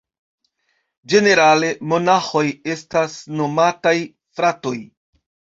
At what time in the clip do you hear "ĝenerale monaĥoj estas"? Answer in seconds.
1.13-3.21